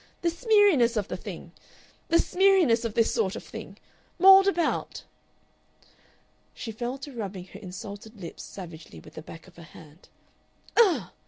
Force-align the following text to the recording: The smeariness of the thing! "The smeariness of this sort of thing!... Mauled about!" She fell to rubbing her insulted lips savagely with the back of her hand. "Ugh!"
The 0.23 0.29
smeariness 0.31 0.97
of 0.97 1.09
the 1.09 1.15
thing! 1.15 1.51
"The 2.07 2.17
smeariness 2.17 2.83
of 2.85 2.95
this 2.95 3.13
sort 3.13 3.35
of 3.35 3.43
thing!... 3.43 3.77
Mauled 4.17 4.47
about!" 4.47 5.03
She 6.55 6.71
fell 6.71 6.97
to 6.97 7.13
rubbing 7.13 7.45
her 7.53 7.59
insulted 7.59 8.19
lips 8.19 8.41
savagely 8.41 8.99
with 8.99 9.13
the 9.13 9.21
back 9.21 9.45
of 9.47 9.57
her 9.57 9.61
hand. 9.61 10.09
"Ugh!" 10.75 11.11